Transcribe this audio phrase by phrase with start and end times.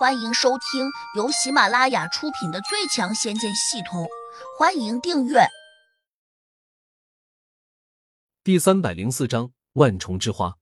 [0.00, 4.04] 欢迎收听由喜马拉雅出品的《最强仙剑系统》，
[4.58, 5.46] 欢迎订阅。
[8.42, 10.56] 第三百零四章万虫之花。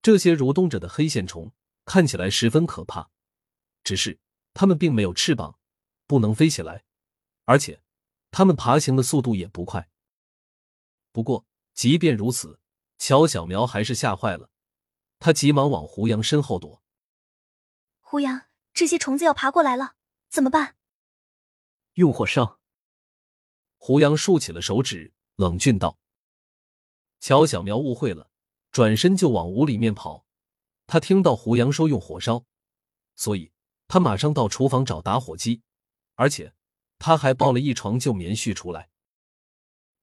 [0.00, 1.52] 这些蠕动着的黑线虫
[1.84, 3.10] 看起来十分可怕，
[3.82, 4.18] 只是
[4.54, 5.58] 它们并没有翅膀，
[6.06, 6.82] 不能飞起来，
[7.44, 7.82] 而且
[8.30, 9.90] 它们爬行的速度也不快。
[11.12, 11.44] 不过，
[11.74, 12.58] 即便如此，
[12.96, 14.48] 乔小苗还是吓坏了，
[15.18, 16.82] 他急忙往胡杨身后躲。
[18.06, 18.42] 胡杨，
[18.74, 19.94] 这些虫子要爬过来了，
[20.28, 20.76] 怎么办？
[21.94, 22.60] 用火烧。
[23.78, 25.98] 胡杨竖起了手指，冷峻道
[27.18, 28.30] ：“乔小苗误会了，
[28.70, 30.26] 转身就往屋里面跑。
[30.86, 32.44] 他听到胡杨说用火烧，
[33.16, 33.50] 所以
[33.88, 35.62] 他马上到厨房找打火机，
[36.14, 36.54] 而且
[36.98, 38.90] 他还抱了一床旧棉絮出来。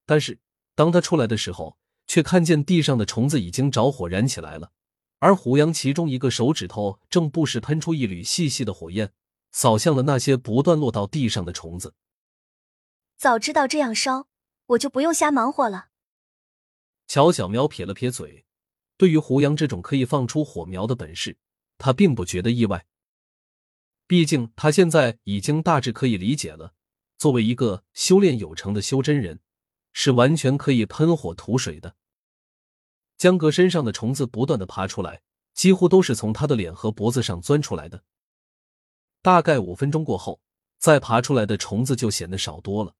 [0.07, 0.39] 但是
[0.73, 4.73] 当他出来的时候，却看见地上的虫子已经着火燃起来了。”
[5.21, 9.13] 而胡杨其中一个手指头正不时喷出一缕细细的火焰，
[9.51, 11.93] 扫向了那些不断落到地上的虫子。
[13.17, 14.27] 早知道这样烧，
[14.65, 15.89] 我就不用瞎忙活了。
[17.07, 18.45] 乔小喵撇了撇嘴，
[18.97, 21.37] 对于胡杨这种可以放出火苗的本事，
[21.77, 22.87] 他并不觉得意外。
[24.07, 26.73] 毕竟他现在已经大致可以理解了，
[27.19, 29.39] 作为一个修炼有成的修真人，
[29.93, 31.95] 是完全可以喷火吐水的。
[33.21, 35.21] 江哥身上的虫子不断的爬出来，
[35.53, 38.03] 几乎都是从他的脸和脖子上钻出来的。
[39.21, 40.41] 大概五分钟过后，
[40.79, 42.95] 再爬出来的虫子就显得少多了。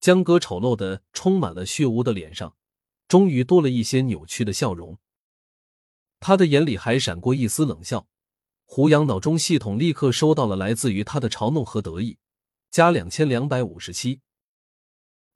[0.00, 2.56] 江哥丑陋的、充满了血污的脸上，
[3.06, 4.98] 终于多了一些扭曲的笑容。
[6.18, 8.08] 他的眼里还闪过一丝冷笑。
[8.64, 12.16] 胡杨脑中系统立刻收到了来自于他的嘲弄和得意，
[12.70, 14.22] 加两千两百五十七。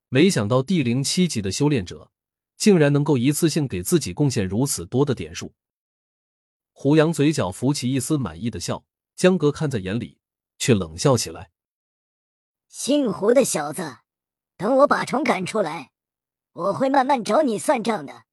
[0.08, 2.10] 没想到第零七级的修炼者。
[2.58, 5.54] 竟然能够一次性给自己贡献如此多的点数，
[6.72, 8.84] 胡杨嘴角浮起一丝满意的笑，
[9.14, 10.20] 江格看在眼里，
[10.58, 11.52] 却冷笑起来
[12.66, 13.98] ：“姓胡的小子，
[14.56, 15.92] 等我把虫赶出来，
[16.52, 18.24] 我会慢慢找你算账的。”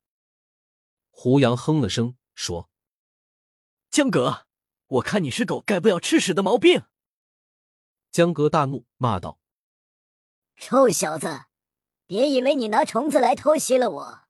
[1.12, 2.72] 胡杨哼了声说
[3.92, 4.48] ：“江格，
[4.88, 6.86] 我看你是狗改不了吃屎的毛病。”
[8.12, 9.40] 江格大怒，骂道
[10.58, 11.46] ：“臭小子！”
[12.08, 14.25] 别以为你拿虫子来偷袭了我，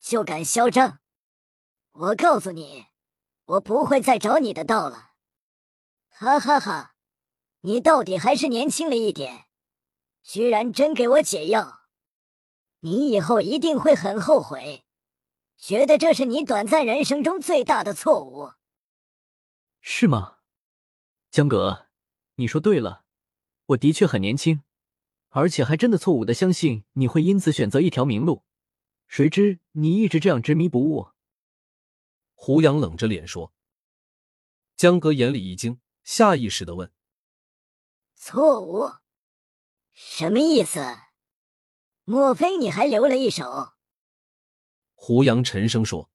[0.00, 1.00] 就敢嚣张！
[1.92, 2.86] 我告诉你，
[3.44, 5.10] 我不会再找你的道了。
[6.08, 6.94] 哈哈哈！
[7.60, 9.46] 你到底还是年轻了一点，
[10.22, 11.82] 居然真给我解药！
[12.80, 14.86] 你以后一定会很后悔，
[15.58, 18.52] 觉得这是你短暂人生中最大的错误。
[19.80, 20.38] 是吗，
[21.30, 21.88] 江哥？
[22.36, 23.04] 你说对了，
[23.66, 24.62] 我的确很年轻。
[25.28, 28.42] 而且还真的错误的相信你会因此选择一条明路，
[29.10, 31.08] 谁知你一直这样执迷不悟。
[32.32, 33.52] 胡杨冷着脸说。
[34.76, 36.92] 江哥眼里一惊，下意识的问
[38.14, 38.88] ：“错误？
[39.92, 40.80] 什么意思？
[42.04, 43.72] 莫非你还留了一手？”
[44.94, 46.08] 胡杨沉声说：“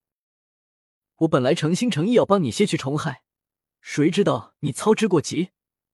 [1.17, 3.25] 我本来诚心诚意要帮你卸去虫害，
[3.81, 5.51] 谁知道你操之过急，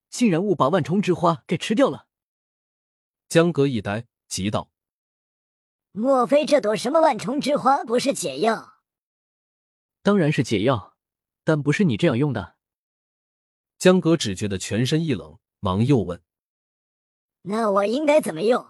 [0.08, 2.06] 竟然误把万虫之花给吃掉了。”
[3.28, 4.70] 江哥一呆，急道
[5.92, 8.80] ：“莫非这朵什么万虫之花不是解药
[10.02, 10.96] ？”“当然是解药，
[11.44, 12.56] 但不是你这样用的。”
[13.78, 16.22] 江哥只觉得全身一冷，忙又问
[17.42, 18.68] ：“那我应该怎么用？”“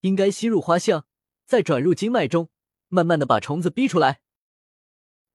[0.00, 1.06] 应该吸入花香，
[1.46, 2.50] 再转入经脉中，
[2.88, 4.20] 慢慢的把虫子逼出来。”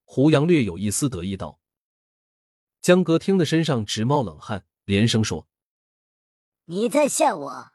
[0.06, 1.60] 胡杨略有一丝得意道。
[2.82, 5.48] 江哥听得身上直冒冷汗，连声说
[6.66, 7.72] ：“你在吓我！”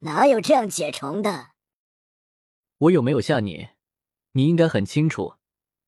[0.00, 1.51] 哪有这样解虫的？
[2.82, 3.68] 我有没有吓你？
[4.32, 5.34] 你应该很清楚，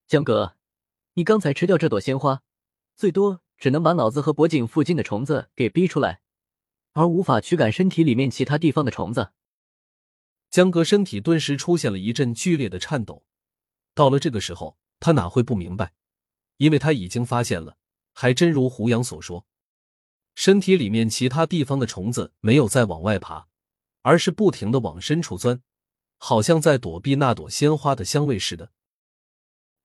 [0.07, 0.57] 江哥，
[1.15, 2.45] 你刚才吃掉这朵鲜花，
[2.95, 6.21] 最多只能把脑子和脖颈附近的虫子给逼出来，
[6.93, 9.33] 而无法驱赶身体里面其他地方的虫子。
[10.51, 13.25] 江哥身体顿时出现了一阵剧烈的颤抖。
[13.93, 15.95] 到了这个时候，他哪会不明白？
[16.59, 17.77] 因为他已经发现了，
[18.13, 19.45] 还真如胡杨所说，
[20.37, 23.49] 身体里面其他地方的虫子没有再往外爬。
[24.03, 25.63] 而是不停的往深处钻，
[26.27, 28.73] 好像在躲避那朵鲜花的香味似的。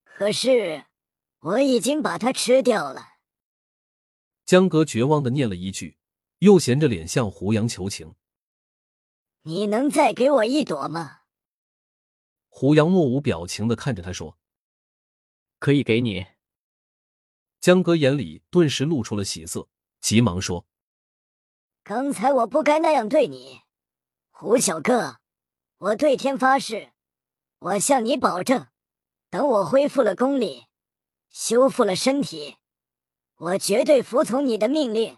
[0.05, 0.85] 可是
[1.39, 3.15] 我已经把它吃掉了。
[4.45, 5.97] 江哥绝望的念了一句，
[6.37, 8.15] 又闲着脸向胡杨求情
[9.43, 11.23] ：“你能再给我一朵吗？”
[12.47, 14.39] 胡杨目无表情的看着他说
[15.59, 16.25] ：“可以给你。”
[17.59, 19.67] 江哥眼里顿时露出了喜色，
[19.99, 20.65] 急忙说
[21.83, 23.63] ：“刚才我不该那样对你。”
[24.31, 25.19] 胡小哥，
[25.79, 26.91] 我对天发誓，
[27.59, 28.67] 我向你保证，
[29.29, 30.65] 等我恢复了功力，
[31.29, 32.57] 修复了身体，
[33.37, 35.17] 我绝对服从你的命令。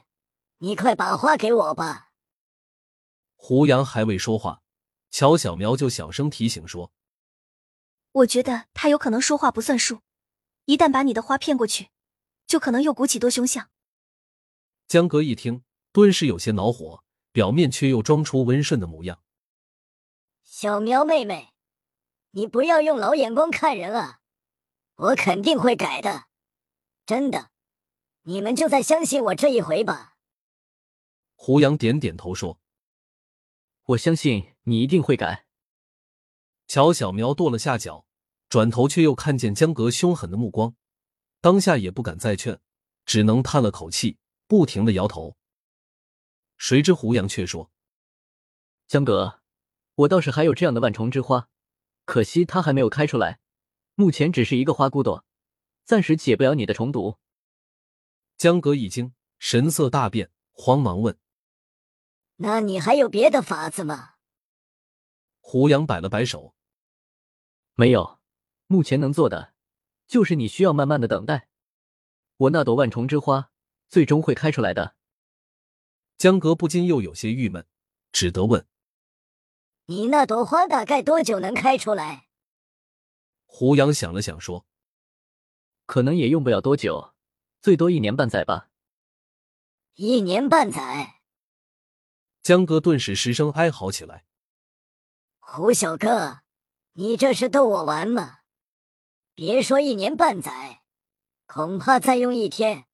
[0.60, 2.12] 你快把花给我吧。
[3.36, 4.62] 胡杨还未说话，
[5.10, 6.92] 乔小苗就小声提醒说
[8.14, 10.02] ：“我觉得他有可能说话不算数，
[10.66, 11.90] 一旦把你的花骗过去，
[12.46, 13.72] 就可能又鼓起多凶相。”
[14.88, 19.24] 江哥一听，顿时有些恼火，表面却又装出温顺的模样
[20.62, 21.56] ：“小苗妹妹，
[22.30, 24.22] 你不要用老眼光看人啊，
[24.94, 26.26] 我肯定会改的，
[27.04, 27.50] 真的，
[28.22, 30.18] 你们就再相信我这一回吧。”
[31.34, 32.60] 胡杨点点头说
[33.86, 35.48] ：“我相信你一定会改。”
[36.70, 38.06] 乔小苗跺了下脚，
[38.48, 40.76] 转头却又看见江格凶狠的目光，
[41.40, 42.62] 当下也不敢再劝，
[43.08, 45.36] 只能叹了口气，不停的摇头。
[46.60, 47.72] 谁知胡杨却说
[48.86, 49.41] ：“江阁，
[50.02, 51.50] 我倒是还有这样的万重之花，
[52.06, 53.40] 可惜它还没有开出来，
[53.96, 55.26] 目前只是一个花骨朵，
[55.84, 57.18] 暂时解不了你的虫毒。”
[58.38, 61.18] 江格一惊，神色大变，慌忙问。
[62.38, 64.16] 那你还有别的法子吗？
[65.40, 66.56] 胡杨摆了摆手，
[67.76, 68.20] 没有。
[68.66, 69.54] 目前能做的，
[70.08, 71.50] 就是你需要慢慢的等待。
[72.38, 73.52] 我那朵万重之花，
[73.90, 74.96] 最终会开出来的。
[76.18, 77.68] 江格不禁又有些郁闷，
[78.14, 78.66] 只得问
[79.86, 82.28] ：“你那朵花大概多久能开出来？”
[83.46, 84.66] 胡杨想了想说
[85.86, 87.14] ：“可能也用不了多久，
[87.62, 88.70] 最多一年半载吧。”
[89.96, 91.22] 一年半载。
[92.42, 94.26] 江哥顿时失声哀嚎起来
[95.38, 96.40] ：“胡小哥，
[96.94, 98.40] 你这是逗我玩吗？
[99.36, 100.82] 别说一年半载，
[101.46, 102.86] 恐怕再用一天，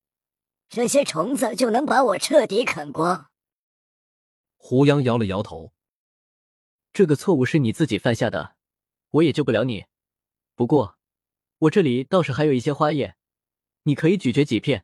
[0.69, 3.30] 这些虫子就能把我彻底啃光。”
[4.57, 5.72] 胡杨摇了摇头
[6.98, 8.56] ：“这个错误是你自己犯下的，
[9.12, 9.86] 我也救不了你。
[10.56, 10.98] 不过，
[11.60, 13.16] 我这里倒是还有一些花叶，
[13.84, 14.84] 你可以咀嚼几片，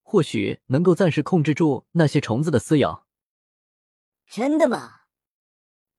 [0.00, 3.06] 或许能够暂时控制住那些虫子的撕咬。”
[4.26, 5.02] 真的吗？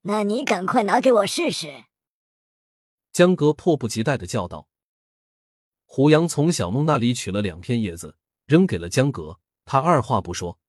[0.01, 1.83] 那你赶快拿给我试试！
[3.11, 4.67] 江哥迫不及待的叫道。
[5.85, 8.17] 胡杨从小梦那里取了两片叶子，
[8.47, 10.59] 扔给了江格，他二话不说，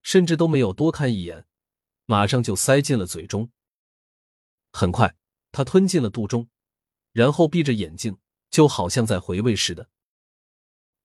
[0.00, 1.46] 甚至都没有多看一眼，
[2.06, 3.50] 马上就塞进了嘴中。
[4.78, 5.16] 很快，
[5.52, 6.50] 他吞进了肚中，
[7.12, 8.18] 然后闭着眼睛，
[8.50, 9.88] 就好像在回味似的。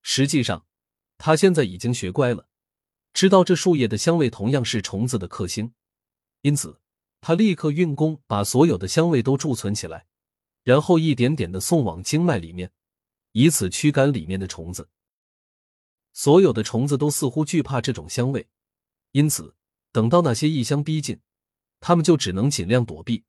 [0.01, 0.65] 实际上，
[1.17, 2.49] 他现在已经学乖了。
[3.13, 5.73] 知道这树叶的香味同样是虫子的克星，
[6.41, 6.81] 因此
[7.21, 10.05] 他立刻运功把所有的香味都贮存起来，
[10.63, 12.73] 然后一点点的送往经脉里面，
[13.31, 14.89] 以此驱赶里面的虫子。
[16.11, 18.49] 所有的虫子都似乎惧怕这种香味，
[19.13, 19.55] 因此
[19.93, 21.21] 等到那些异香逼近，
[21.79, 23.23] 它们就只能尽量躲避，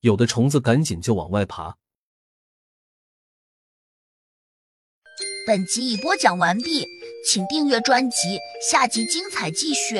[0.00, 1.76] 有的虫子赶紧就往外爬。
[5.46, 6.86] 本集已播讲完毕。
[7.26, 8.38] 请订阅专辑，
[8.70, 9.96] 下集精彩继续。